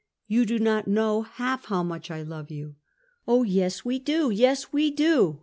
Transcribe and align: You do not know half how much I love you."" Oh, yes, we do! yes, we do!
You 0.25 0.47
do 0.47 0.57
not 0.57 0.87
know 0.87 1.21
half 1.21 1.65
how 1.65 1.83
much 1.83 2.09
I 2.09 2.23
love 2.23 2.49
you."" 2.49 2.73
Oh, 3.27 3.43
yes, 3.43 3.85
we 3.85 3.99
do! 3.99 4.31
yes, 4.31 4.73
we 4.73 4.89
do! 4.89 5.39